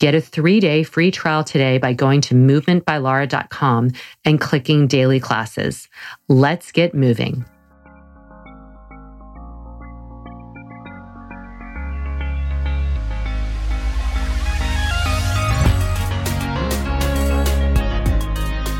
Get 0.00 0.14
a 0.14 0.20
three 0.20 0.60
day 0.60 0.82
free 0.82 1.10
trial 1.10 1.44
today 1.44 1.78
by 1.78 1.92
going 1.92 2.20
to 2.22 2.34
movementbylara.com 2.34 3.90
and 4.24 4.40
clicking 4.40 4.86
daily 4.86 5.20
classes. 5.20 5.88
Let's 6.28 6.72
get 6.72 6.94
moving. 6.94 7.44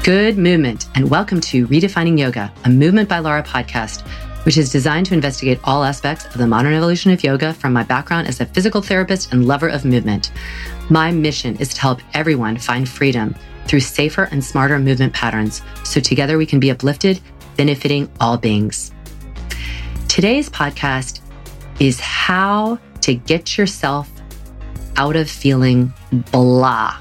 Good 0.05 0.37
movement, 0.37 0.89
and 0.97 1.09
welcome 1.09 1.41
to 1.43 1.69
Redefining 1.69 2.19
Yoga, 2.19 2.53
a 2.65 2.69
Movement 2.69 3.09
by 3.09 3.21
Lara 3.21 3.45
podcast, 3.45 4.05
which 4.45 4.57
is 4.57 4.71
designed 4.71 5.07
to 5.07 5.15
investigate 5.15 5.61
all 5.65 5.85
aspects 5.85 6.27
of 6.27 6.39
the 6.39 6.47
modern 6.47 6.75
evolution 6.75 7.11
of 7.11 7.23
yoga 7.23 7.53
from 7.55 7.73
my 7.73 7.83
background 7.83 8.27
as 8.27 8.41
a 8.41 8.47
physical 8.47 8.83
therapist 8.83 9.33
and 9.33 9.47
lover 9.47 9.69
of 9.69 9.85
movement. 9.85 10.33
My 10.91 11.11
mission 11.11 11.57
is 11.57 11.73
to 11.75 11.81
help 11.81 12.01
everyone 12.15 12.57
find 12.57 12.89
freedom 12.89 13.35
through 13.67 13.81
safer 13.81 14.25
and 14.25 14.45
smarter 14.45 14.79
movement 14.79 15.13
patterns 15.13 15.63
so 15.85 16.01
together 16.01 16.39
we 16.39 16.47
can 16.47 16.61
be 16.61 16.71
uplifted, 16.71 17.21
benefiting 17.57 18.11
all 18.21 18.37
beings. 18.37 18.93
Today's 20.09 20.51
podcast 20.51 21.21
is 21.81 22.01
how 22.01 22.79
to 23.03 23.15
get 23.15 23.57
yourself 23.57 24.11
out 24.97 25.17
of 25.17 25.31
feeling 25.31 25.93
blah 26.31 26.99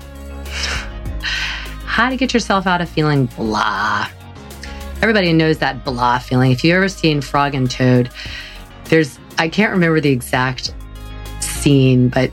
how 1.92 2.10
to 2.10 2.16
get 2.16 2.34
yourself 2.34 2.66
out 2.68 2.80
of 2.80 2.88
feeling 2.88 3.26
blah. 3.26 4.08
Everybody 5.02 5.34
knows 5.34 5.58
that 5.60 5.84
blah 5.84 6.20
feeling. 6.20 6.52
If 6.52 6.64
you've 6.64 6.76
ever 6.76 6.90
seen 6.90 7.22
Frog 7.22 7.56
and 7.56 7.70
Toad, 7.70 8.10
there's, 8.86 9.20
I 9.38 9.50
can't 9.50 9.72
remember 9.72 10.00
the 10.00 10.12
exact 10.12 10.74
scene, 11.40 12.10
but 12.10 12.32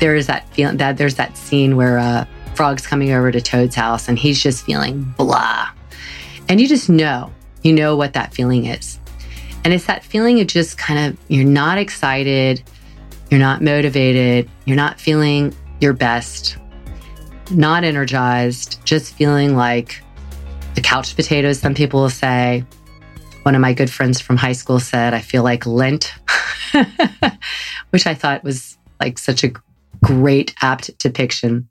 there 0.00 0.16
is 0.16 0.26
that 0.26 0.48
feeling 0.54 0.78
that 0.78 0.96
there's 0.96 1.14
that 1.16 1.36
scene 1.36 1.76
where 1.76 1.98
uh, 1.98 2.24
Frog's 2.54 2.86
coming 2.86 3.12
over 3.12 3.30
to 3.30 3.40
Toad's 3.40 3.74
house 3.74 4.08
and 4.08 4.18
he's 4.18 4.42
just 4.42 4.64
feeling 4.64 5.02
blah. 5.16 5.68
And 6.48 6.60
you 6.60 6.66
just 6.66 6.88
know, 6.88 7.32
you 7.62 7.72
know 7.72 7.96
what 7.96 8.14
that 8.14 8.34
feeling 8.34 8.66
is. 8.66 8.98
And 9.64 9.72
it's 9.72 9.86
that 9.86 10.04
feeling 10.04 10.40
of 10.40 10.48
just 10.48 10.76
kind 10.76 11.12
of, 11.12 11.18
you're 11.28 11.44
not 11.44 11.78
excited, 11.78 12.62
you're 13.30 13.38
not 13.38 13.62
motivated, 13.62 14.50
you're 14.64 14.76
not 14.76 15.00
feeling 15.00 15.54
your 15.80 15.92
best 15.92 16.56
not 17.50 17.84
energized, 17.84 18.84
just 18.84 19.14
feeling 19.14 19.56
like 19.56 20.02
the 20.74 20.80
couch 20.80 21.14
potatoes, 21.16 21.58
some 21.58 21.74
people 21.74 22.00
will 22.00 22.10
say. 22.10 22.64
One 23.42 23.54
of 23.54 23.60
my 23.60 23.72
good 23.72 23.90
friends 23.90 24.20
from 24.20 24.36
high 24.36 24.52
school 24.52 24.78
said, 24.78 25.14
I 25.14 25.20
feel 25.20 25.42
like 25.42 25.66
lint, 25.66 26.14
which 27.90 28.06
I 28.06 28.14
thought 28.14 28.44
was 28.44 28.78
like 29.00 29.18
such 29.18 29.42
a 29.42 29.52
great, 30.02 30.54
apt 30.62 30.96
depiction. 30.98 31.68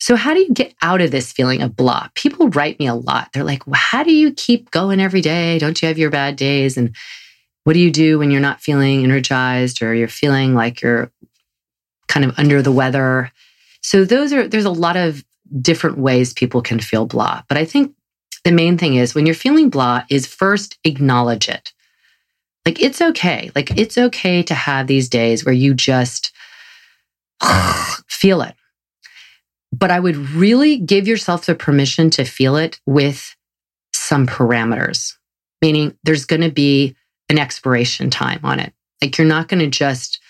So, 0.00 0.14
how 0.14 0.32
do 0.34 0.40
you 0.40 0.52
get 0.52 0.74
out 0.80 1.00
of 1.00 1.10
this 1.10 1.32
feeling 1.32 1.62
of 1.62 1.74
blah? 1.74 2.08
People 2.14 2.48
write 2.50 2.78
me 2.78 2.86
a 2.86 2.94
lot. 2.94 3.30
They're 3.32 3.44
like, 3.44 3.66
well, 3.66 3.74
How 3.74 4.04
do 4.04 4.12
you 4.12 4.32
keep 4.32 4.70
going 4.70 5.00
every 5.00 5.20
day? 5.20 5.58
Don't 5.58 5.80
you 5.82 5.88
have 5.88 5.98
your 5.98 6.10
bad 6.10 6.36
days? 6.36 6.76
And 6.76 6.94
what 7.64 7.72
do 7.72 7.80
you 7.80 7.90
do 7.90 8.18
when 8.18 8.30
you're 8.30 8.40
not 8.40 8.60
feeling 8.60 9.02
energized 9.02 9.82
or 9.82 9.94
you're 9.94 10.08
feeling 10.08 10.54
like 10.54 10.80
you're 10.80 11.10
kind 12.06 12.24
of 12.24 12.38
under 12.38 12.62
the 12.62 12.72
weather? 12.72 13.32
So 13.82 14.04
those 14.04 14.32
are, 14.32 14.46
there's 14.46 14.64
a 14.64 14.70
lot 14.70 14.96
of 14.96 15.24
different 15.60 15.98
ways 15.98 16.32
people 16.32 16.62
can 16.62 16.78
feel 16.78 17.06
blah. 17.06 17.42
But 17.48 17.58
I 17.58 17.64
think 17.64 17.94
the 18.44 18.52
main 18.52 18.78
thing 18.78 18.94
is 18.94 19.14
when 19.14 19.26
you're 19.26 19.34
feeling 19.34 19.70
blah 19.70 20.02
is 20.10 20.26
first 20.26 20.78
acknowledge 20.84 21.48
it. 21.48 21.72
Like 22.64 22.82
it's 22.82 23.00
okay. 23.00 23.50
Like 23.54 23.76
it's 23.78 23.96
okay 23.96 24.42
to 24.42 24.54
have 24.54 24.86
these 24.86 25.08
days 25.08 25.44
where 25.44 25.54
you 25.54 25.74
just 25.74 26.32
feel 28.08 28.42
it. 28.42 28.54
But 29.72 29.90
I 29.90 30.00
would 30.00 30.16
really 30.16 30.78
give 30.78 31.06
yourself 31.06 31.46
the 31.46 31.54
permission 31.54 32.10
to 32.10 32.24
feel 32.24 32.56
it 32.56 32.80
with 32.86 33.34
some 33.92 34.26
parameters, 34.26 35.14
meaning 35.62 35.96
there's 36.04 36.24
going 36.24 36.42
to 36.42 36.50
be 36.50 36.96
an 37.28 37.38
expiration 37.38 38.10
time 38.10 38.40
on 38.42 38.60
it. 38.60 38.72
Like 39.02 39.18
you're 39.18 39.26
not 39.26 39.48
going 39.48 39.60
to 39.60 39.66
just 39.66 40.20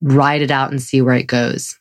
ride 0.00 0.42
it 0.42 0.50
out 0.50 0.70
and 0.70 0.82
see 0.82 1.00
where 1.00 1.14
it 1.14 1.26
goes. 1.26 1.78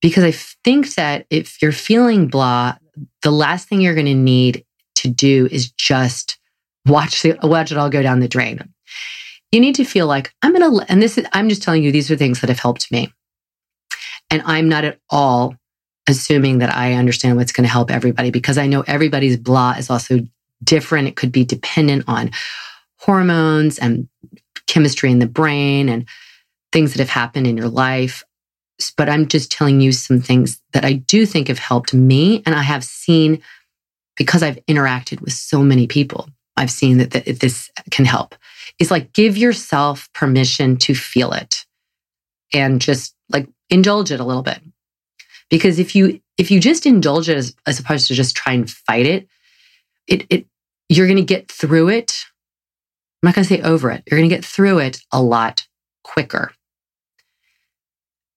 Because 0.00 0.24
I 0.24 0.32
think 0.64 0.94
that 0.94 1.26
if 1.28 1.60
you're 1.60 1.72
feeling 1.72 2.28
blah, 2.28 2.76
the 3.22 3.30
last 3.30 3.68
thing 3.68 3.80
you're 3.80 3.94
going 3.94 4.06
to 4.06 4.14
need 4.14 4.64
to 4.96 5.08
do 5.08 5.48
is 5.50 5.70
just 5.72 6.38
watch 6.86 7.22
the, 7.22 7.38
watch 7.42 7.72
it 7.72 7.78
all 7.78 7.90
go 7.90 8.02
down 8.02 8.20
the 8.20 8.28
drain. 8.28 8.60
You 9.52 9.60
need 9.60 9.74
to 9.76 9.84
feel 9.84 10.06
like 10.06 10.32
I'm 10.42 10.54
going 10.54 10.78
to, 10.78 10.90
and 10.90 11.02
this 11.02 11.18
is, 11.18 11.26
I'm 11.32 11.48
just 11.48 11.62
telling 11.62 11.82
you, 11.82 11.92
these 11.92 12.10
are 12.10 12.16
things 12.16 12.40
that 12.40 12.50
have 12.50 12.60
helped 12.60 12.90
me. 12.92 13.12
And 14.30 14.42
I'm 14.44 14.68
not 14.68 14.84
at 14.84 15.00
all 15.10 15.56
assuming 16.08 16.58
that 16.58 16.74
I 16.74 16.94
understand 16.94 17.36
what's 17.36 17.52
going 17.52 17.64
to 17.64 17.72
help 17.72 17.90
everybody 17.90 18.30
because 18.30 18.58
I 18.58 18.66
know 18.66 18.82
everybody's 18.86 19.36
blah 19.36 19.72
is 19.72 19.90
also 19.90 20.20
different. 20.62 21.08
It 21.08 21.16
could 21.16 21.32
be 21.32 21.44
dependent 21.44 22.04
on 22.06 22.30
hormones 22.98 23.78
and 23.78 24.08
chemistry 24.66 25.10
in 25.10 25.18
the 25.18 25.26
brain 25.26 25.88
and 25.88 26.06
things 26.72 26.92
that 26.92 27.00
have 27.00 27.10
happened 27.10 27.46
in 27.46 27.56
your 27.56 27.68
life 27.68 28.24
but 28.88 29.08
I'm 29.08 29.26
just 29.26 29.50
telling 29.50 29.80
you 29.80 29.92
some 29.92 30.20
things 30.20 30.62
that 30.72 30.84
I 30.84 30.94
do 30.94 31.26
think 31.26 31.48
have 31.48 31.58
helped 31.58 31.92
me. 31.92 32.42
And 32.46 32.54
I 32.54 32.62
have 32.62 32.84
seen, 32.84 33.42
because 34.16 34.42
I've 34.42 34.64
interacted 34.66 35.20
with 35.20 35.32
so 35.32 35.62
many 35.62 35.86
people, 35.86 36.28
I've 36.56 36.70
seen 36.70 36.98
that, 36.98 37.10
that 37.10 37.40
this 37.40 37.70
can 37.90 38.04
help. 38.04 38.34
Is 38.78 38.90
like 38.90 39.12
give 39.12 39.36
yourself 39.36 40.08
permission 40.14 40.76
to 40.78 40.94
feel 40.94 41.32
it 41.32 41.66
and 42.54 42.80
just 42.80 43.14
like 43.28 43.48
indulge 43.68 44.10
it 44.10 44.20
a 44.20 44.24
little 44.24 44.42
bit. 44.42 44.60
Because 45.50 45.78
if 45.78 45.94
you 45.94 46.20
if 46.38 46.50
you 46.50 46.60
just 46.60 46.86
indulge 46.86 47.28
it 47.28 47.36
as, 47.36 47.54
as 47.66 47.78
opposed 47.78 48.06
to 48.08 48.14
just 48.14 48.36
try 48.36 48.52
and 48.52 48.70
fight 48.70 49.06
it, 49.06 49.28
it 50.06 50.26
it 50.30 50.46
you're 50.88 51.08
gonna 51.08 51.22
get 51.22 51.50
through 51.50 51.88
it. 51.88 52.24
I'm 53.22 53.28
not 53.28 53.34
gonna 53.34 53.44
say 53.44 53.60
over 53.60 53.90
it. 53.90 54.02
You're 54.06 54.18
gonna 54.18 54.28
get 54.28 54.44
through 54.44 54.78
it 54.78 55.00
a 55.12 55.20
lot 55.20 55.66
quicker 56.04 56.52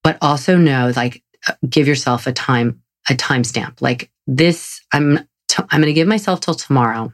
but 0.03 0.17
also 0.21 0.57
know 0.57 0.91
like 0.95 1.23
give 1.67 1.87
yourself 1.87 2.27
a 2.27 2.33
time 2.33 2.81
a 3.09 3.13
timestamp. 3.13 3.81
Like 3.81 4.09
this 4.27 4.81
i'm 4.93 5.17
t- 5.47 5.63
i'm 5.69 5.81
going 5.81 5.87
to 5.87 5.93
give 5.93 6.07
myself 6.07 6.39
till 6.39 6.53
tomorrow. 6.53 7.13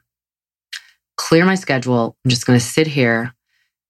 Clear 1.18 1.46
my 1.46 1.56
schedule. 1.56 2.18
I'm 2.24 2.30
just 2.30 2.46
going 2.46 2.58
to 2.58 2.66
sit 2.66 2.88
here. 2.88 3.34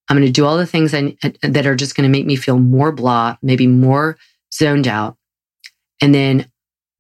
I'm 0.08 0.18
going 0.18 0.26
to 0.26 0.32
do 0.32 0.46
all 0.46 0.58
the 0.58 0.66
things 0.66 0.94
I, 0.96 1.16
that 1.44 1.68
are 1.68 1.76
just 1.76 1.96
going 1.96 2.10
to 2.12 2.18
make 2.18 2.26
me 2.26 2.36
feel 2.36 2.58
more 2.58 2.92
blah 2.92 3.38
maybe 3.42 3.68
more 3.68 4.18
zoned 4.54 4.88
out. 4.88 5.18
And 6.02 6.14
then 6.14 6.50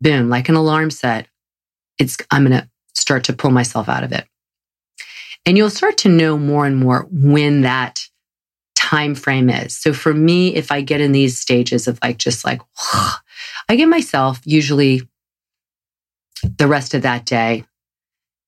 boom 0.02 0.30
like 0.30 0.50
an 0.50 0.56
alarm 0.56 0.92
set 0.92 1.28
it's 1.98 2.18
i'm 2.31 2.45
going 2.45 2.57
to 2.57 2.69
start 2.94 3.24
to 3.25 3.34
pull 3.34 3.52
myself 3.52 3.90
out 3.90 4.04
of 4.04 4.12
it. 4.12 4.28
And 5.45 5.57
you'll 5.57 5.69
start 5.69 5.98
to 6.00 6.10
know 6.10 6.38
more 6.38 6.66
and 6.66 6.78
more 6.78 7.07
when 7.12 7.62
that 7.62 8.02
time 8.90 9.14
frame 9.14 9.52
is. 9.52 9.78
So 9.78 9.94
for 9.94 10.16
me, 10.16 10.56
if 10.56 10.72
I 10.72 10.82
get 10.82 11.00
in 11.00 11.12
these 11.12 11.38
stages 11.38 11.88
of 11.88 12.00
like 12.02 12.18
just 12.18 12.44
like 12.44 12.60
I 13.70 13.76
give 13.76 13.88
myself 13.88 14.42
usually 14.46 15.02
the 16.58 16.68
rest 16.68 16.96
of 16.96 17.04
that 17.04 17.26
day. 17.26 17.66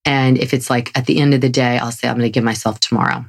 And 0.04 0.40
if 0.40 0.52
it's 0.52 0.68
like 0.68 0.98
at 0.98 1.06
the 1.06 1.20
end 1.20 1.36
of 1.36 1.42
the 1.42 1.50
day, 1.50 1.78
I'll 1.78 1.92
say 1.92 2.08
I'm 2.08 2.16
going 2.18 2.26
to 2.26 2.32
give 2.32 2.44
myself 2.44 2.80
tomorrow. 2.80 3.26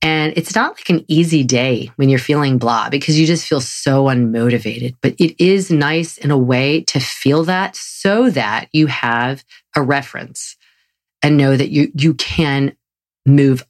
And 0.00 0.32
it's 0.34 0.54
not 0.54 0.76
like 0.76 0.88
an 0.88 1.04
easy 1.08 1.44
day 1.44 1.90
when 1.96 2.08
you're 2.08 2.18
feeling 2.18 2.56
blah 2.56 2.88
because 2.88 3.20
you 3.20 3.26
just 3.26 3.46
feel 3.46 3.60
so 3.60 4.04
unmotivated. 4.04 4.96
But 5.02 5.14
it 5.18 5.38
is 5.38 5.70
nice 5.70 6.16
in 6.16 6.30
a 6.30 6.38
way 6.38 6.80
to 6.84 7.00
feel 7.00 7.44
that 7.44 7.76
so 7.76 8.30
that 8.30 8.68
you 8.72 8.86
have 8.86 9.44
a 9.76 9.82
reference 9.82 10.56
and 11.22 11.36
know 11.36 11.54
that 11.54 11.68
you, 11.68 11.92
you 11.94 12.14
can 12.14 12.74
move 13.26 13.64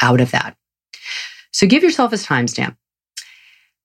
out 0.00 0.20
of 0.20 0.30
that. 0.30 0.56
So 1.56 1.66
give 1.66 1.82
yourself 1.82 2.12
a 2.12 2.16
timestamp. 2.16 2.76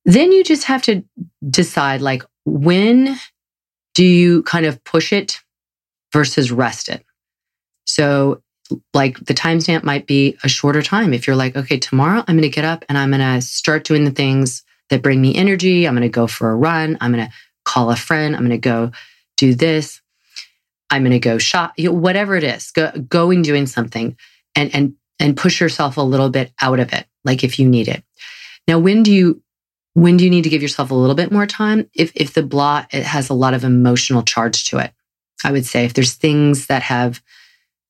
Then 0.04 0.34
you 0.34 0.44
just 0.44 0.66
have 0.66 0.82
to 0.84 1.06
decide 1.50 2.02
like 2.02 2.22
when 2.44 3.18
do 3.94 4.04
you 4.04 4.44
kind 4.44 4.66
of 4.66 4.84
push 4.84 5.14
it 5.14 5.40
versus 6.12 6.52
rest 6.52 6.90
it? 6.90 7.06
So 7.86 8.44
like 8.94 9.18
the 9.20 9.34
timestamp 9.34 9.84
might 9.86 10.06
be 10.06 10.38
a 10.44 10.50
shorter 10.50 10.82
time. 10.82 11.14
If 11.14 11.28
you're 11.28 11.38
like, 11.38 11.56
okay, 11.56 11.80
tomorrow 11.80 12.26
I'm 12.28 12.36
going 12.36 12.42
to 12.42 12.50
get 12.50 12.66
up 12.66 12.84
and 12.90 12.98
I'm 12.98 13.12
going 13.12 13.22
to 13.22 13.42
start 13.42 13.86
doing 13.86 14.04
the 14.04 14.12
things 14.12 14.64
that 14.90 15.02
bring 15.02 15.22
me 15.22 15.34
energy. 15.34 15.88
I'm 15.88 15.94
going 15.94 16.02
to 16.02 16.10
go 16.10 16.28
for 16.28 16.52
a 16.52 16.56
run. 16.58 16.98
I'm 17.00 17.14
going 17.14 17.26
to 17.26 17.34
call 17.64 17.90
a 17.90 17.96
friend. 17.96 18.36
I'm 18.36 18.42
going 18.42 18.52
to 18.52 18.58
go 18.58 18.92
do 19.38 19.56
this. 19.56 20.02
I'm 20.90 21.04
going 21.04 21.12
to 21.14 21.20
go 21.20 21.38
shop, 21.38 21.72
you 21.78 21.86
know, 21.86 21.96
whatever 21.96 22.36
it 22.36 22.44
is, 22.44 22.70
go, 22.72 22.92
going 22.92 23.44
doing 23.44 23.66
something 23.66 24.18
and, 24.58 24.76
and, 24.76 24.96
and 25.22 25.38
push 25.38 25.62
yourself 25.62 25.96
a 25.96 26.02
little 26.02 26.30
bit 26.30 26.52
out 26.62 26.82
of 26.82 26.92
it. 26.92 27.06
Like 27.24 27.44
if 27.44 27.60
you 27.60 27.68
need 27.68 27.88
it. 27.88 28.04
Now, 28.68 28.80
when 28.80 29.04
do 29.04 29.12
you, 29.12 29.42
when 29.94 30.18
do 30.18 30.24
you 30.24 30.30
need 30.30 30.44
to 30.44 30.50
give 30.50 30.62
yourself 30.62 30.92
a 30.92 30.96
little 30.96 31.16
bit 31.16 31.32
more 31.32 31.46
time? 31.46 31.90
If, 31.94 32.12
if 32.16 32.34
the 32.34 32.44
blah, 32.44 32.86
it 32.92 33.04
has 33.04 33.30
a 33.30 33.34
lot 33.34 33.54
of 33.54 33.64
emotional 33.64 34.24
charge 34.24 34.66
to 34.70 34.78
it. 34.78 34.94
I 35.44 35.52
would 35.52 35.66
say 35.66 35.86
if 35.86 35.94
there's 35.94 36.14
things 36.14 36.68
that 36.68 36.84
have 36.84 37.22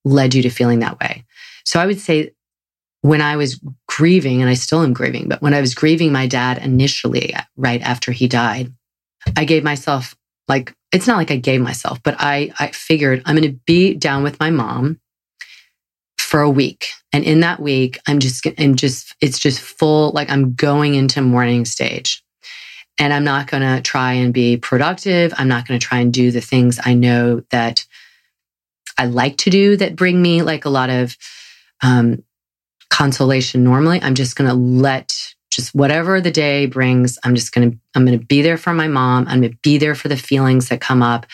led 0.06 0.34
you 0.34 0.42
to 0.44 0.50
feeling 0.50 0.80
that 0.80 1.00
way. 1.00 1.26
So 1.66 1.80
I 1.80 1.86
would 1.86 2.00
say 2.00 2.32
when 3.02 3.22
I 3.22 3.36
was 3.36 3.60
grieving, 3.88 4.42
and 4.42 4.50
I 4.50 4.54
still 4.54 4.84
am 4.84 4.94
grieving, 4.94 5.28
but 5.28 5.42
when 5.42 5.54
I 5.54 5.62
was 5.62 5.76
grieving 5.76 6.12
my 6.12 6.28
dad 6.28 6.60
initially, 6.60 7.36
right 7.58 7.82
after 7.82 8.12
he 8.12 8.28
died, 8.28 8.74
I 9.36 9.46
gave 9.46 9.64
myself 9.64 10.16
like, 10.48 10.74
it's 10.92 11.08
not 11.08 11.18
like 11.18 11.32
I 11.32 11.38
gave 11.38 11.62
myself, 11.62 12.02
but 12.04 12.16
I, 12.20 12.54
I 12.60 12.68
figured 12.68 13.22
I'm 13.26 13.36
going 13.36 13.52
to 13.52 13.60
be 13.66 13.96
down 13.96 14.24
with 14.24 14.40
my 14.40 14.50
mom 14.50 15.00
for 16.32 16.40
a 16.40 16.50
week. 16.50 16.94
And 17.12 17.26
in 17.26 17.42
that 17.42 17.60
week, 17.60 18.00
I'm 18.08 18.20
just, 18.20 18.48
I'm 18.58 18.78
just, 18.78 19.14
it's 19.20 19.38
just 19.38 19.60
full, 19.60 20.12
like 20.12 20.30
I'm 20.30 20.54
going 20.54 20.96
into 20.96 21.22
mourning 21.22 21.66
stage. 21.66 22.24
And 22.98 23.12
I'm 23.12 23.26
not 23.26 23.52
going 23.52 23.64
to 23.64 23.82
try 23.82 24.14
and 24.14 24.34
be 24.34 24.56
productive. 24.56 25.34
I'm 25.38 25.50
not 25.50 25.68
going 25.68 25.78
to 25.78 25.86
try 25.86 26.00
and 26.00 26.14
do 26.14 26.32
the 26.32 26.40
things 26.40 26.80
I 26.86 26.94
know 26.94 27.42
that 27.50 27.86
I 28.98 29.08
like 29.08 29.40
to 29.40 29.50
do 29.50 29.76
that 29.76 29.98
bring 29.98 30.22
me 30.22 30.42
like 30.42 30.64
a 30.64 30.70
lot 30.70 30.90
of 30.90 31.18
um, 31.84 32.24
consolation 32.90 33.66
normally. 33.66 34.02
I'm 34.02 34.16
just 34.16 34.38
going 34.38 34.50
to 34.50 34.56
let 34.56 35.14
just 35.50 35.76
whatever 35.76 36.22
the 36.22 36.32
day 36.32 36.66
brings, 36.66 37.20
I'm 37.26 37.36
just 37.36 37.52
going 37.52 37.72
to, 37.72 37.78
I'm 37.94 38.06
going 38.06 38.18
to 38.18 38.26
be 38.26 38.42
there 38.42 38.58
for 38.58 38.72
my 38.72 38.88
mom. 38.88 39.28
I'm 39.28 39.42
going 39.42 39.52
to 39.52 39.58
be 39.64 39.78
there 39.78 39.96
for 39.96 40.08
the 40.08 40.16
feelings 40.16 40.70
that 40.70 40.80
come 40.80 41.04
up. 41.04 41.26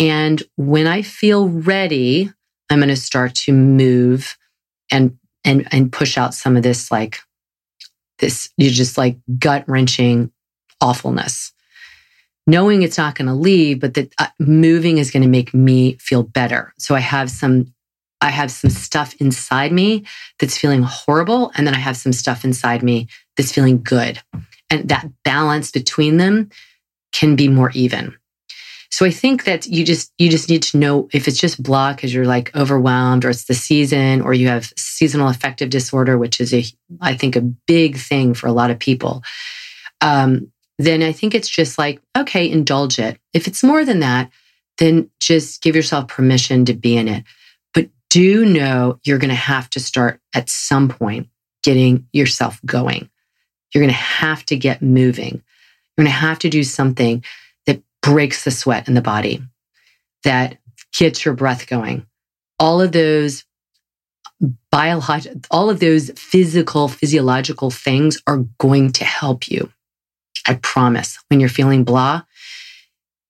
And 0.00 0.42
when 0.56 0.88
I 0.88 1.02
feel 1.02 1.48
ready, 1.48 2.32
I'm 2.70 2.78
going 2.78 2.88
to 2.88 2.96
start 2.96 3.34
to 3.34 3.52
move 3.52 4.36
and, 4.90 5.18
and, 5.44 5.68
and 5.72 5.92
push 5.92 6.18
out 6.18 6.34
some 6.34 6.56
of 6.56 6.62
this, 6.62 6.90
like 6.90 7.18
this, 8.18 8.50
you 8.56 8.70
just 8.70 8.98
like 8.98 9.18
gut 9.38 9.64
wrenching 9.68 10.30
awfulness 10.80 11.52
knowing 12.46 12.82
it's 12.82 12.98
not 12.98 13.14
going 13.14 13.26
to 13.26 13.34
leave, 13.34 13.80
but 13.80 13.94
that 13.94 14.12
uh, 14.18 14.28
moving 14.38 14.98
is 14.98 15.10
going 15.10 15.22
to 15.22 15.28
make 15.28 15.52
me 15.52 15.96
feel 15.96 16.22
better. 16.22 16.72
So 16.78 16.94
I 16.94 17.00
have 17.00 17.30
some, 17.30 17.74
I 18.20 18.30
have 18.30 18.50
some 18.50 18.70
stuff 18.70 19.14
inside 19.20 19.72
me 19.72 20.04
that's 20.38 20.56
feeling 20.56 20.82
horrible. 20.82 21.50
And 21.56 21.66
then 21.66 21.74
I 21.74 21.78
have 21.78 21.96
some 21.96 22.12
stuff 22.12 22.44
inside 22.44 22.82
me 22.82 23.08
that's 23.36 23.52
feeling 23.52 23.82
good. 23.82 24.20
And 24.70 24.88
that 24.88 25.08
balance 25.24 25.70
between 25.70 26.16
them 26.16 26.50
can 27.12 27.36
be 27.36 27.48
more 27.48 27.70
even. 27.74 28.16
So 28.96 29.04
I 29.04 29.10
think 29.10 29.44
that 29.44 29.66
you 29.66 29.84
just 29.84 30.10
you 30.16 30.30
just 30.30 30.48
need 30.48 30.62
to 30.62 30.78
know 30.78 31.06
if 31.12 31.28
it's 31.28 31.38
just 31.38 31.62
blah 31.62 31.92
because 31.92 32.14
you're 32.14 32.24
like 32.24 32.56
overwhelmed 32.56 33.26
or 33.26 33.28
it's 33.28 33.44
the 33.44 33.52
season 33.52 34.22
or 34.22 34.32
you 34.32 34.48
have 34.48 34.72
seasonal 34.78 35.28
affective 35.28 35.68
disorder, 35.68 36.16
which 36.16 36.40
is 36.40 36.54
a 36.54 36.64
I 37.02 37.14
think 37.14 37.36
a 37.36 37.42
big 37.42 37.98
thing 37.98 38.32
for 38.32 38.46
a 38.46 38.52
lot 38.52 38.70
of 38.70 38.78
people. 38.78 39.22
Um, 40.00 40.50
then 40.78 41.02
I 41.02 41.12
think 41.12 41.34
it's 41.34 41.50
just 41.50 41.76
like, 41.76 42.00
okay, 42.16 42.50
indulge 42.50 42.98
it. 42.98 43.20
If 43.34 43.46
it's 43.46 43.62
more 43.62 43.84
than 43.84 44.00
that, 44.00 44.30
then 44.78 45.10
just 45.20 45.60
give 45.60 45.76
yourself 45.76 46.08
permission 46.08 46.64
to 46.64 46.72
be 46.72 46.96
in 46.96 47.06
it. 47.06 47.24
But 47.74 47.90
do 48.08 48.46
know 48.46 48.98
you're 49.04 49.18
going 49.18 49.28
to 49.28 49.34
have 49.34 49.68
to 49.70 49.80
start 49.80 50.22
at 50.34 50.48
some 50.48 50.88
point 50.88 51.28
getting 51.62 52.06
yourself 52.14 52.58
going. 52.64 53.10
You're 53.74 53.82
going 53.82 53.92
to 53.92 54.00
have 54.00 54.46
to 54.46 54.56
get 54.56 54.80
moving. 54.80 55.42
You're 55.98 56.04
going 56.04 56.06
to 56.06 56.18
have 56.18 56.38
to 56.38 56.48
do 56.48 56.64
something 56.64 57.22
breaks 58.06 58.44
the 58.44 58.50
sweat 58.52 58.86
in 58.86 58.94
the 58.94 59.02
body, 59.02 59.42
that 60.22 60.58
gets 60.96 61.24
your 61.24 61.34
breath 61.34 61.66
going. 61.66 62.06
All 62.58 62.80
of 62.80 62.92
those 62.92 63.44
biological, 64.70 65.40
all 65.50 65.68
of 65.68 65.80
those 65.80 66.10
physical, 66.16 66.86
physiological 66.88 67.70
things 67.70 68.22
are 68.26 68.44
going 68.58 68.92
to 68.92 69.04
help 69.04 69.48
you. 69.48 69.70
I 70.46 70.54
promise 70.54 71.18
when 71.28 71.40
you're 71.40 71.48
feeling 71.48 71.82
blah, 71.82 72.22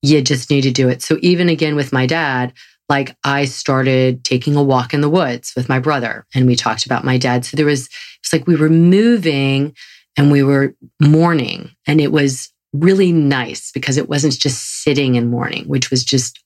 you 0.02 0.20
just 0.20 0.50
need 0.50 0.62
to 0.62 0.70
do 0.70 0.88
it. 0.90 1.02
So 1.02 1.16
even 1.22 1.48
again 1.48 1.74
with 1.74 1.92
my 1.92 2.06
dad, 2.06 2.52
like 2.88 3.16
I 3.24 3.46
started 3.46 4.24
taking 4.24 4.56
a 4.56 4.62
walk 4.62 4.92
in 4.92 5.00
the 5.00 5.08
woods 5.08 5.54
with 5.56 5.68
my 5.68 5.78
brother 5.78 6.26
and 6.34 6.46
we 6.46 6.54
talked 6.54 6.84
about 6.84 7.04
my 7.04 7.16
dad. 7.16 7.44
So 7.44 7.56
there 7.56 7.66
was, 7.66 7.88
it's 8.20 8.32
like 8.32 8.46
we 8.46 8.56
were 8.56 8.68
moving 8.68 9.74
and 10.16 10.30
we 10.30 10.42
were 10.42 10.74
mourning 11.00 11.70
and 11.86 12.00
it 12.00 12.12
was 12.12 12.52
really 12.80 13.12
nice 13.12 13.72
because 13.72 13.96
it 13.96 14.08
wasn't 14.08 14.38
just 14.38 14.82
sitting 14.82 15.16
and 15.16 15.30
mourning, 15.30 15.64
which 15.66 15.90
was 15.90 16.04
just 16.04 16.42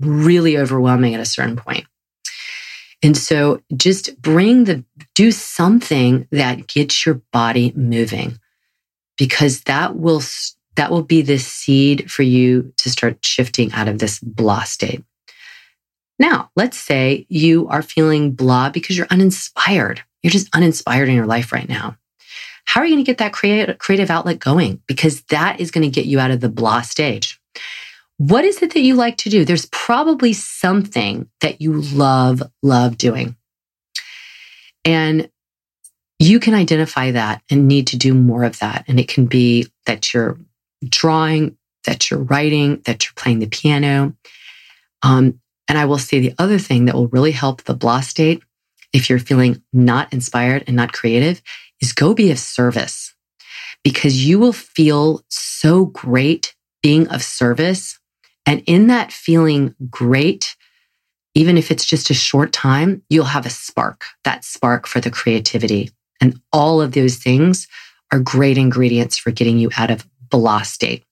really 0.00 0.56
overwhelming 0.56 1.14
at 1.14 1.20
a 1.20 1.26
certain 1.26 1.56
point. 1.56 1.86
And 3.02 3.16
so 3.16 3.62
just 3.76 4.20
bring 4.20 4.64
the, 4.64 4.84
do 5.14 5.30
something 5.30 6.26
that 6.32 6.66
gets 6.66 7.06
your 7.06 7.20
body 7.32 7.72
moving 7.76 8.38
because 9.16 9.62
that 9.62 9.96
will 9.96 10.22
that 10.76 10.92
will 10.92 11.02
be 11.02 11.22
the 11.22 11.38
seed 11.38 12.08
for 12.08 12.22
you 12.22 12.72
to 12.76 12.88
start 12.88 13.24
shifting 13.24 13.72
out 13.72 13.88
of 13.88 13.98
this 13.98 14.20
blah 14.20 14.62
state. 14.62 15.02
Now, 16.20 16.50
let's 16.54 16.76
say 16.76 17.26
you 17.28 17.66
are 17.66 17.82
feeling 17.82 18.30
blah 18.32 18.70
because 18.70 18.96
you're 18.96 19.08
uninspired. 19.10 20.02
You're 20.22 20.30
just 20.30 20.54
uninspired 20.54 21.08
in 21.08 21.16
your 21.16 21.26
life 21.26 21.52
right 21.52 21.68
now. 21.68 21.96
How 22.68 22.82
are 22.82 22.84
you 22.84 22.96
going 22.96 23.04
to 23.04 23.10
get 23.10 23.16
that 23.16 23.32
creative, 23.32 23.78
creative 23.78 24.10
outlet 24.10 24.40
going? 24.40 24.82
Because 24.86 25.22
that 25.30 25.58
is 25.58 25.70
going 25.70 25.90
to 25.90 25.94
get 25.94 26.04
you 26.04 26.20
out 26.20 26.30
of 26.30 26.40
the 26.40 26.50
blah 26.50 26.82
stage. 26.82 27.40
What 28.18 28.44
is 28.44 28.62
it 28.62 28.74
that 28.74 28.82
you 28.82 28.94
like 28.94 29.16
to 29.18 29.30
do? 29.30 29.46
There's 29.46 29.64
probably 29.72 30.34
something 30.34 31.30
that 31.40 31.62
you 31.62 31.80
love, 31.80 32.42
love 32.62 32.98
doing. 32.98 33.36
And 34.84 35.30
you 36.18 36.38
can 36.38 36.52
identify 36.52 37.10
that 37.12 37.40
and 37.50 37.68
need 37.68 37.86
to 37.86 37.96
do 37.96 38.12
more 38.12 38.44
of 38.44 38.58
that. 38.58 38.84
And 38.86 39.00
it 39.00 39.08
can 39.08 39.24
be 39.24 39.68
that 39.86 40.12
you're 40.12 40.38
drawing, 40.84 41.56
that 41.86 42.10
you're 42.10 42.20
writing, 42.20 42.82
that 42.84 43.06
you're 43.06 43.14
playing 43.16 43.38
the 43.38 43.46
piano. 43.46 44.14
Um, 45.02 45.40
and 45.68 45.78
I 45.78 45.86
will 45.86 45.96
say 45.96 46.20
the 46.20 46.34
other 46.38 46.58
thing 46.58 46.84
that 46.84 46.94
will 46.94 47.08
really 47.08 47.32
help 47.32 47.62
the 47.62 47.72
blah 47.72 48.02
state, 48.02 48.42
if 48.92 49.08
you're 49.08 49.18
feeling 49.18 49.62
not 49.72 50.12
inspired 50.12 50.64
and 50.66 50.76
not 50.76 50.92
creative, 50.92 51.40
is 51.80 51.92
go 51.92 52.14
be 52.14 52.30
of 52.30 52.38
service 52.38 53.14
because 53.84 54.24
you 54.26 54.38
will 54.38 54.52
feel 54.52 55.22
so 55.28 55.86
great 55.86 56.54
being 56.82 57.08
of 57.08 57.22
service. 57.22 57.98
And 58.46 58.62
in 58.66 58.86
that 58.88 59.12
feeling 59.12 59.74
great, 59.90 60.56
even 61.34 61.56
if 61.56 61.70
it's 61.70 61.84
just 61.84 62.10
a 62.10 62.14
short 62.14 62.52
time, 62.52 63.02
you'll 63.08 63.24
have 63.26 63.46
a 63.46 63.50
spark, 63.50 64.04
that 64.24 64.44
spark 64.44 64.86
for 64.86 65.00
the 65.00 65.10
creativity. 65.10 65.90
And 66.20 66.40
all 66.52 66.80
of 66.80 66.92
those 66.92 67.16
things 67.16 67.68
are 68.12 68.18
great 68.18 68.58
ingredients 68.58 69.18
for 69.18 69.30
getting 69.30 69.58
you 69.58 69.70
out 69.76 69.90
of 69.90 70.06
blah 70.30 70.62
state. 70.62 71.04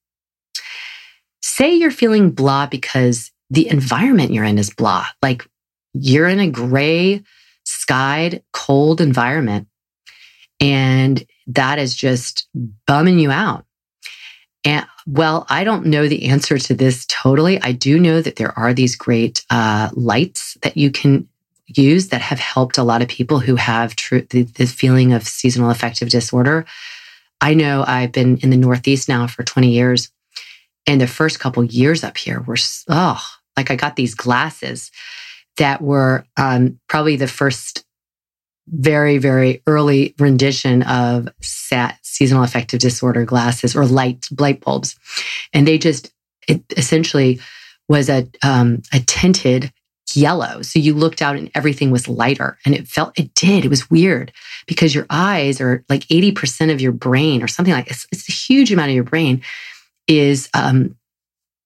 Say 1.42 1.74
you're 1.74 1.90
feeling 1.90 2.30
blah 2.30 2.66
because 2.66 3.30
the 3.50 3.68
environment 3.68 4.32
you're 4.32 4.44
in 4.44 4.58
is 4.58 4.70
blah. 4.70 5.06
Like 5.22 5.46
you're 5.94 6.28
in 6.28 6.40
a 6.40 6.50
gray, 6.50 7.22
skied, 7.64 8.42
cold 8.52 9.00
environment. 9.00 9.68
And 10.60 11.24
that 11.48 11.78
is 11.78 11.94
just 11.94 12.48
bumming 12.86 13.18
you 13.18 13.30
out. 13.30 13.64
And 14.64 14.86
well, 15.06 15.46
I 15.48 15.62
don't 15.62 15.86
know 15.86 16.08
the 16.08 16.26
answer 16.26 16.58
to 16.58 16.74
this 16.74 17.06
totally. 17.08 17.60
I 17.60 17.72
do 17.72 18.00
know 18.00 18.20
that 18.20 18.36
there 18.36 18.58
are 18.58 18.74
these 18.74 18.96
great 18.96 19.44
uh, 19.48 19.90
lights 19.92 20.56
that 20.62 20.76
you 20.76 20.90
can 20.90 21.28
use 21.68 22.08
that 22.08 22.20
have 22.20 22.40
helped 22.40 22.78
a 22.78 22.82
lot 22.82 23.02
of 23.02 23.08
people 23.08 23.38
who 23.38 23.56
have 23.56 23.96
true, 23.96 24.26
the, 24.30 24.42
the 24.42 24.66
feeling 24.66 25.12
of 25.12 25.26
seasonal 25.26 25.70
affective 25.70 26.08
disorder. 26.08 26.64
I 27.40 27.54
know 27.54 27.84
I've 27.86 28.12
been 28.12 28.38
in 28.38 28.50
the 28.50 28.56
Northeast 28.56 29.08
now 29.08 29.26
for 29.26 29.42
20 29.42 29.70
years. 29.70 30.10
And 30.86 31.00
the 31.00 31.06
first 31.06 31.40
couple 31.40 31.64
years 31.64 32.04
up 32.04 32.16
here 32.16 32.40
were, 32.40 32.56
oh, 32.88 33.20
like 33.56 33.70
I 33.70 33.76
got 33.76 33.96
these 33.96 34.14
glasses 34.14 34.90
that 35.56 35.80
were 35.80 36.24
um, 36.36 36.78
probably 36.88 37.16
the 37.16 37.28
first 37.28 37.84
very, 38.68 39.18
very 39.18 39.62
early 39.66 40.14
rendition 40.18 40.82
of 40.82 41.28
SAD, 41.40 41.96
seasonal 42.02 42.42
affective 42.42 42.80
disorder 42.80 43.24
glasses 43.24 43.76
or 43.76 43.86
light 43.86 44.26
light 44.38 44.60
bulbs. 44.60 44.96
And 45.52 45.66
they 45.66 45.78
just, 45.78 46.12
it 46.48 46.62
essentially 46.76 47.40
was 47.88 48.08
a, 48.08 48.28
um, 48.42 48.82
a 48.92 49.00
tinted 49.00 49.72
yellow. 50.14 50.62
So 50.62 50.78
you 50.78 50.94
looked 50.94 51.22
out 51.22 51.36
and 51.36 51.50
everything 51.54 51.90
was 51.90 52.08
lighter 52.08 52.58
and 52.64 52.74
it 52.74 52.88
felt, 52.88 53.18
it 53.18 53.34
did. 53.34 53.64
It 53.64 53.68
was 53.68 53.90
weird 53.90 54.32
because 54.66 54.94
your 54.94 55.06
eyes 55.10 55.60
are 55.60 55.84
like 55.88 56.02
80% 56.02 56.72
of 56.72 56.80
your 56.80 56.92
brain 56.92 57.42
or 57.42 57.48
something 57.48 57.74
like 57.74 57.90
it's, 57.90 58.06
it's 58.12 58.28
a 58.28 58.32
huge 58.32 58.72
amount 58.72 58.90
of 58.90 58.94
your 58.94 59.04
brain 59.04 59.42
is, 60.06 60.48
um, 60.54 60.96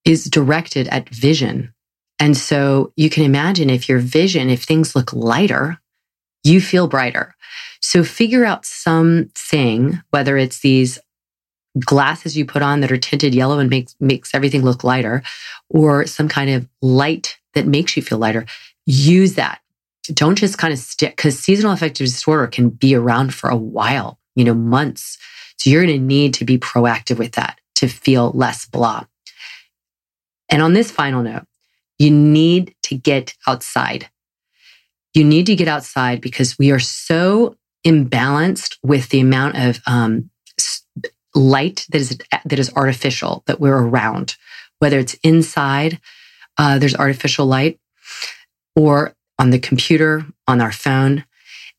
is 0.04 0.24
directed 0.24 0.88
at 0.88 1.08
vision. 1.08 1.74
And 2.18 2.36
so 2.36 2.92
you 2.96 3.08
can 3.08 3.24
imagine 3.24 3.70
if 3.70 3.88
your 3.88 3.98
vision, 3.98 4.50
if 4.50 4.64
things 4.64 4.94
look 4.94 5.12
lighter, 5.12 5.79
you 6.44 6.60
feel 6.60 6.88
brighter. 6.88 7.34
So 7.80 8.04
figure 8.04 8.44
out 8.44 8.64
something, 8.64 10.00
whether 10.10 10.36
it's 10.36 10.60
these 10.60 10.98
glasses 11.84 12.36
you 12.36 12.44
put 12.44 12.62
on 12.62 12.80
that 12.80 12.90
are 12.90 12.96
tinted 12.96 13.34
yellow 13.34 13.58
and 13.58 13.70
makes 13.70 13.94
makes 14.00 14.34
everything 14.34 14.62
look 14.62 14.84
lighter, 14.84 15.22
or 15.68 16.06
some 16.06 16.28
kind 16.28 16.50
of 16.50 16.68
light 16.82 17.38
that 17.54 17.66
makes 17.66 17.96
you 17.96 18.02
feel 18.02 18.18
lighter. 18.18 18.46
Use 18.86 19.34
that. 19.34 19.60
Don't 20.12 20.36
just 20.36 20.58
kind 20.58 20.72
of 20.72 20.78
stick 20.78 21.16
because 21.16 21.38
seasonal 21.38 21.72
affective 21.72 22.06
disorder 22.06 22.46
can 22.46 22.70
be 22.70 22.94
around 22.94 23.34
for 23.34 23.48
a 23.48 23.56
while, 23.56 24.18
you 24.34 24.44
know, 24.44 24.54
months. 24.54 25.18
So 25.56 25.70
you're 25.70 25.84
going 25.84 25.98
to 25.98 26.04
need 26.04 26.34
to 26.34 26.44
be 26.44 26.58
proactive 26.58 27.18
with 27.18 27.32
that 27.32 27.60
to 27.76 27.86
feel 27.86 28.32
less 28.32 28.66
blah. 28.66 29.04
And 30.48 30.62
on 30.62 30.72
this 30.72 30.90
final 30.90 31.22
note, 31.22 31.44
you 31.98 32.10
need 32.10 32.74
to 32.84 32.96
get 32.96 33.34
outside. 33.46 34.08
You 35.14 35.24
need 35.24 35.46
to 35.46 35.56
get 35.56 35.68
outside 35.68 36.20
because 36.20 36.58
we 36.58 36.70
are 36.70 36.78
so 36.78 37.56
imbalanced 37.86 38.76
with 38.82 39.08
the 39.08 39.20
amount 39.20 39.56
of 39.56 39.80
um, 39.86 40.30
light 41.34 41.86
that 41.90 42.00
is 42.00 42.18
that 42.44 42.58
is 42.58 42.72
artificial 42.74 43.42
that 43.46 43.60
we're 43.60 43.78
around, 43.78 44.36
whether 44.78 44.98
it's 44.98 45.14
inside, 45.22 46.00
uh, 46.58 46.78
there's 46.78 46.94
artificial 46.94 47.46
light, 47.46 47.78
or 48.76 49.14
on 49.38 49.50
the 49.50 49.58
computer, 49.58 50.26
on 50.46 50.60
our 50.60 50.72
phone. 50.72 51.24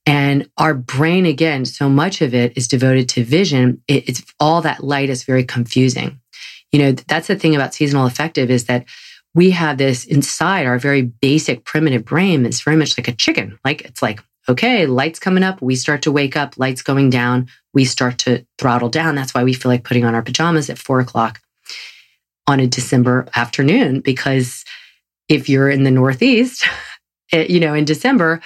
And 0.06 0.50
our 0.58 0.74
brain, 0.74 1.28
again, 1.28 1.64
so 1.66 1.88
much 1.88 2.22
of 2.22 2.34
it 2.34 2.58
is 2.58 2.68
devoted 2.68 3.08
to 3.10 3.24
vision. 3.24 3.84
It, 3.88 4.10
it's 4.10 4.24
all 4.40 4.62
that 4.62 4.84
light 4.84 5.10
is 5.10 5.24
very 5.24 5.44
confusing. 5.44 6.20
You 6.72 6.80
know, 6.80 6.92
that's 6.94 7.28
the 7.28 7.36
thing 7.36 7.56
about 7.56 7.76
seasonal 7.76 8.08
affective 8.08 8.50
is 8.50 8.66
that 8.66 8.86
we 9.34 9.52
have 9.52 9.78
this 9.78 10.06
inside 10.06 10.66
our 10.66 10.78
very 10.78 11.04
basic 11.04 11.64
primitive 11.64 12.04
brain 12.04 12.44
that's 12.44 12.62
very 12.62 12.76
much 12.76 12.98
like 12.98 13.08
a 13.08 13.14
chicken. 13.14 13.58
Like 13.64 13.82
it's 13.82 14.02
like, 14.02 14.22
okay, 14.50 14.86
lights 14.86 15.20
coming 15.20 15.44
up, 15.44 15.62
we 15.62 15.76
start 15.76 16.02
to 16.04 16.12
wake 16.12 16.36
up, 16.36 16.58
lights 16.58 16.82
going 16.82 17.10
down, 17.10 17.48
we 17.74 17.86
start 17.86 18.18
to 18.20 18.46
throttle 18.58 18.90
down. 18.90 19.16
That's 19.16 19.34
why 19.34 19.44
we 19.44 19.54
feel 19.54 19.72
like 19.72 19.84
putting 19.84 20.04
on 20.04 20.16
our 20.16 20.22
pajamas 20.22 20.70
at 20.70 20.78
four 20.78 21.00
o'clock 21.00 21.40
on 22.48 22.60
a 22.60 22.68
December 22.68 23.28
afternoon, 23.36 24.02
because 24.02 24.66
if 25.30 25.48
you're 25.48 25.70
in 25.70 25.84
the 25.84 25.92
Northeast, 25.92 26.66
it, 27.32 27.38
eh, 27.50 27.54
you 27.54 27.60
know, 27.60 27.74
in 27.74 27.86
December, 27.86 28.42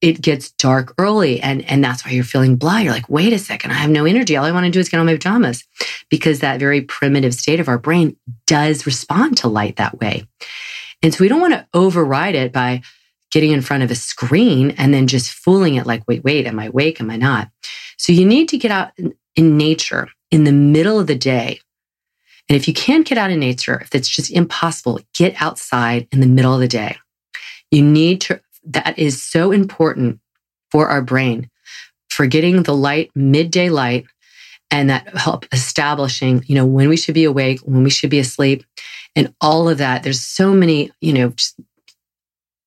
it 0.00 0.20
gets 0.20 0.50
dark 0.52 0.94
early 0.98 1.40
and 1.40 1.64
and 1.70 1.82
that's 1.82 2.04
why 2.04 2.12
you're 2.12 2.24
feeling 2.24 2.56
blah. 2.56 2.78
You're 2.78 2.92
like 2.92 3.08
wait 3.08 3.32
a 3.32 3.38
second 3.38 3.70
i 3.70 3.74
have 3.74 3.90
no 3.90 4.04
energy. 4.04 4.36
All 4.36 4.44
i 4.44 4.52
want 4.52 4.64
to 4.64 4.70
do 4.70 4.78
is 4.78 4.88
get 4.88 5.00
on 5.00 5.06
my 5.06 5.14
pajamas. 5.14 5.64
Because 6.10 6.40
that 6.40 6.60
very 6.60 6.82
primitive 6.82 7.34
state 7.34 7.60
of 7.60 7.68
our 7.68 7.78
brain 7.78 8.16
does 8.46 8.86
respond 8.86 9.38
to 9.38 9.48
light 9.48 9.76
that 9.76 9.98
way. 9.98 10.26
And 11.02 11.12
so 11.12 11.22
we 11.22 11.28
don't 11.28 11.40
want 11.40 11.54
to 11.54 11.66
override 11.74 12.34
it 12.34 12.52
by 12.52 12.82
getting 13.32 13.50
in 13.50 13.62
front 13.62 13.82
of 13.82 13.90
a 13.90 13.94
screen 13.94 14.70
and 14.72 14.94
then 14.94 15.06
just 15.06 15.30
fooling 15.30 15.74
it 15.74 15.86
like 15.86 16.06
wait 16.06 16.22
wait 16.24 16.46
am 16.46 16.58
i 16.58 16.66
awake? 16.66 17.00
Am 17.00 17.10
i 17.10 17.16
not? 17.16 17.48
So 17.96 18.12
you 18.12 18.26
need 18.26 18.48
to 18.50 18.58
get 18.58 18.70
out 18.70 18.92
in, 18.96 19.14
nature 19.56 20.08
in 20.30 20.44
the 20.44 20.52
middle 20.52 20.98
of 20.98 21.06
the 21.06 21.14
day. 21.14 21.60
And 22.48 22.56
if 22.56 22.66
you 22.66 22.72
can't 22.72 23.06
get 23.06 23.18
out 23.18 23.30
in 23.30 23.40
nature 23.40 23.80
if 23.80 23.94
it's 23.94 24.08
just 24.08 24.30
impossible 24.30 25.00
get 25.14 25.34
outside 25.40 26.06
in 26.12 26.20
the 26.20 26.26
middle 26.26 26.54
of 26.54 26.60
the 26.60 26.68
day. 26.68 26.96
You 27.70 27.82
need 27.82 28.20
to 28.22 28.40
that 28.66 28.98
is 28.98 29.22
so 29.22 29.52
important 29.52 30.20
for 30.70 30.88
our 30.88 31.02
brain 31.02 31.50
for 32.08 32.26
getting 32.26 32.62
the 32.62 32.74
light, 32.74 33.10
midday 33.14 33.68
light, 33.68 34.06
and 34.70 34.90
that 34.90 35.16
help 35.16 35.46
establishing, 35.52 36.42
you 36.46 36.54
know, 36.54 36.66
when 36.66 36.88
we 36.88 36.96
should 36.96 37.14
be 37.14 37.24
awake, 37.24 37.60
when 37.60 37.84
we 37.84 37.90
should 37.90 38.10
be 38.10 38.18
asleep, 38.18 38.64
and 39.14 39.32
all 39.40 39.68
of 39.68 39.78
that. 39.78 40.02
There's 40.02 40.20
so 40.20 40.52
many, 40.52 40.90
you 41.00 41.12
know, 41.12 41.32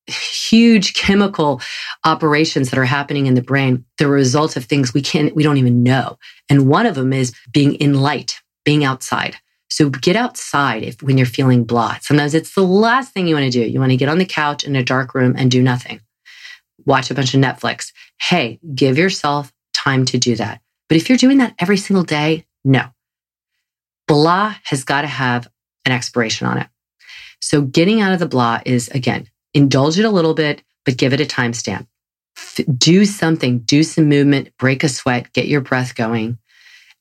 huge 0.08 0.94
chemical 0.94 1.62
operations 2.06 2.70
that 2.70 2.80
are 2.80 2.86
happening 2.86 3.26
in 3.26 3.34
the 3.34 3.42
brain, 3.42 3.86
the 3.98 4.08
result 4.08 4.56
of 4.56 4.66
things 4.66 4.94
we 4.94 5.02
can't, 5.02 5.36
we 5.36 5.44
don't 5.44 5.58
even 5.58 5.84
know. 5.84 6.18
And 6.50 6.68
one 6.68 6.86
of 6.86 6.96
them 6.96 7.14
is 7.14 7.34
being 7.52 7.76
in 7.76 8.02
light, 8.02 8.40
being 8.66 8.84
outside. 8.84 9.36
So 9.80 9.90
get 9.90 10.18
outside 10.18 10.84
if 10.84 11.02
when 11.02 11.18
you're 11.18 11.26
feeling 11.26 11.64
blah. 11.64 12.00
Sometimes 12.02 12.34
it's 12.34 12.54
the 12.54 12.66
last 12.66 13.14
thing 13.14 13.30
you 13.30 13.36
want 13.36 13.46
to 13.46 13.50
do. 13.50 13.66
You 13.66 13.80
want 13.80 13.92
to 13.92 13.98
get 13.98 14.10
on 14.10 14.18
the 14.18 14.26
couch 14.26 14.66
in 14.66 14.76
a 14.76 14.84
dark 14.84 15.16
room 15.16 15.36
and 15.38 15.50
do 15.50 15.64
nothing. 15.64 16.02
Watch 16.86 17.10
a 17.10 17.14
bunch 17.14 17.34
of 17.34 17.40
Netflix. 17.40 17.94
Hey, 18.20 18.60
give 18.76 18.98
yourself 18.98 19.54
time 19.74 20.04
to 20.04 20.18
do 20.18 20.36
that. 20.36 20.60
But 20.90 20.98
if 20.98 21.08
you're 21.08 21.18
doing 21.18 21.38
that 21.38 21.56
every 21.60 21.78
single 21.78 22.04
day, 22.04 22.46
no. 22.66 22.88
Blah 24.06 24.56
has 24.66 24.84
got 24.84 25.04
to 25.04 25.08
have 25.08 25.48
an 25.86 25.94
expiration 25.94 26.46
on 26.46 26.58
it. 26.58 26.68
So 27.40 27.62
getting 27.62 28.02
out 28.02 28.12
of 28.12 28.20
the 28.20 28.28
blah 28.28 28.60
is 28.66 28.90
again, 28.90 29.30
indulge 29.54 29.98
it 29.98 30.04
a 30.04 30.10
little 30.10 30.34
bit, 30.34 30.62
but 30.84 30.98
give 30.98 31.14
it 31.14 31.22
a 31.22 31.26
timestamp. 31.26 31.88
do 32.78 33.06
something, 33.06 33.60
do 33.60 33.84
some 33.84 34.10
movement, 34.10 34.50
break 34.58 34.84
a 34.84 34.90
sweat, 34.90 35.32
get 35.32 35.48
your 35.48 35.62
breath 35.62 35.96
going, 35.96 36.38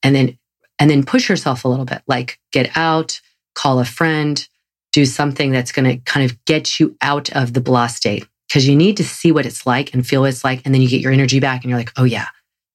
and 0.04 0.14
then 0.14 0.38
and 0.78 0.90
then 0.90 1.04
push 1.04 1.28
yourself 1.28 1.64
a 1.64 1.68
little 1.68 1.84
bit, 1.84 2.02
like 2.06 2.38
get 2.52 2.76
out, 2.76 3.20
call 3.54 3.80
a 3.80 3.84
friend, 3.84 4.48
do 4.92 5.04
something 5.04 5.50
that's 5.50 5.72
going 5.72 5.84
to 5.84 5.96
kind 6.04 6.30
of 6.30 6.42
get 6.44 6.80
you 6.80 6.96
out 7.02 7.30
of 7.30 7.52
the 7.52 7.60
blah 7.60 7.86
state 7.86 8.26
because 8.48 8.66
you 8.66 8.76
need 8.76 8.96
to 8.96 9.04
see 9.04 9.32
what 9.32 9.46
it's 9.46 9.66
like 9.66 9.92
and 9.92 10.06
feel 10.06 10.22
what 10.22 10.30
it's 10.30 10.44
like. 10.44 10.62
And 10.64 10.74
then 10.74 10.80
you 10.80 10.88
get 10.88 11.00
your 11.00 11.12
energy 11.12 11.40
back 11.40 11.62
and 11.62 11.70
you're 11.70 11.78
like, 11.78 11.92
oh, 11.96 12.04
yeah, 12.04 12.26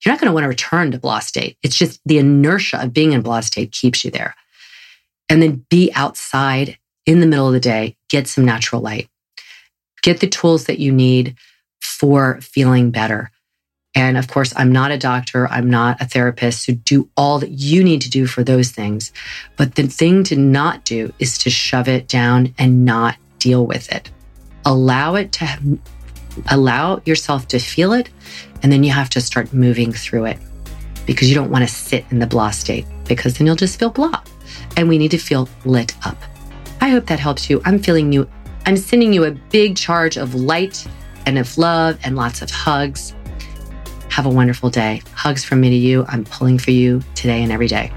you're 0.03 0.13
not 0.13 0.19
going 0.19 0.29
to 0.29 0.33
want 0.33 0.43
to 0.43 0.49
return 0.49 0.91
to 0.91 0.99
blah 0.99 1.19
state. 1.19 1.57
It's 1.63 1.75
just 1.75 1.99
the 2.05 2.19
inertia 2.19 2.83
of 2.83 2.93
being 2.93 3.13
in 3.13 3.21
blah 3.21 3.39
state 3.39 3.71
keeps 3.71 4.05
you 4.05 4.11
there. 4.11 4.35
And 5.29 5.41
then 5.41 5.65
be 5.69 5.91
outside 5.95 6.77
in 7.05 7.19
the 7.19 7.25
middle 7.25 7.47
of 7.47 7.53
the 7.53 7.59
day, 7.59 7.97
get 8.09 8.27
some 8.27 8.45
natural 8.45 8.81
light, 8.81 9.09
get 10.01 10.19
the 10.19 10.27
tools 10.27 10.65
that 10.65 10.79
you 10.79 10.91
need 10.91 11.35
for 11.81 12.39
feeling 12.41 12.91
better. 12.91 13.31
And 13.95 14.17
of 14.17 14.27
course, 14.27 14.53
I'm 14.55 14.71
not 14.71 14.91
a 14.91 14.97
doctor, 14.97 15.47
I'm 15.47 15.69
not 15.69 16.01
a 16.01 16.05
therapist, 16.05 16.65
so 16.65 16.73
do 16.73 17.09
all 17.15 17.39
that 17.39 17.51
you 17.51 17.83
need 17.83 18.01
to 18.01 18.09
do 18.09 18.25
for 18.25 18.43
those 18.43 18.71
things. 18.71 19.11
But 19.55 19.75
the 19.75 19.87
thing 19.87 20.23
to 20.25 20.35
not 20.35 20.83
do 20.83 21.13
is 21.19 21.37
to 21.39 21.49
shove 21.49 21.87
it 21.87 22.07
down 22.07 22.55
and 22.57 22.85
not 22.85 23.17
deal 23.37 23.65
with 23.65 23.91
it. 23.91 24.09
Allow 24.65 25.15
it 25.15 25.31
to 25.33 25.79
allow 26.49 27.01
yourself 27.05 27.47
to 27.49 27.59
feel 27.59 27.93
it, 27.93 28.09
and 28.63 28.71
then 28.71 28.83
you 28.83 28.91
have 28.91 29.09
to 29.11 29.21
start 29.21 29.53
moving 29.53 29.93
through 29.93 30.25
it 30.25 30.39
because 31.05 31.29
you 31.29 31.35
don't 31.35 31.51
want 31.51 31.67
to 31.67 31.73
sit 31.73 32.05
in 32.09 32.19
the 32.19 32.27
blah 32.27 32.49
state 32.49 32.85
because 33.05 33.37
then 33.37 33.45
you'll 33.45 33.55
just 33.55 33.77
feel 33.77 33.89
blah. 33.89 34.23
And 34.77 34.89
we 34.89 34.97
need 34.97 35.11
to 35.11 35.17
feel 35.17 35.47
lit 35.65 35.93
up. 36.05 36.17
I 36.81 36.89
hope 36.89 37.05
that 37.07 37.19
helps 37.19 37.49
you. 37.49 37.61
I'm 37.65 37.79
feeling 37.79 38.11
you. 38.11 38.27
I'm 38.65 38.77
sending 38.77 39.13
you 39.13 39.25
a 39.25 39.31
big 39.31 39.75
charge 39.75 40.17
of 40.17 40.33
light 40.33 40.87
and 41.25 41.37
of 41.37 41.57
love 41.57 41.99
and 42.03 42.15
lots 42.15 42.41
of 42.41 42.49
hugs. 42.49 43.13
Have 44.13 44.27
a 44.27 44.29
wonderful 44.29 44.69
day. 44.69 45.01
Hugs 45.15 45.43
from 45.43 45.59
me 45.59 45.71
to 45.71 45.75
you. 45.75 46.05
I'm 46.07 46.23
pulling 46.23 46.59
for 46.59 46.69
you 46.69 47.01
today 47.15 47.41
and 47.41 47.51
every 47.51 47.65
day. 47.65 47.91